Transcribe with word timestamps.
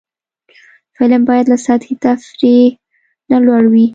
فلم 0.97 1.21
باید 1.29 1.45
له 1.51 1.57
سطحي 1.67 1.95
تفریح 2.05 2.67
نه 3.31 3.37
لوړ 3.45 3.63
وي 3.73 3.85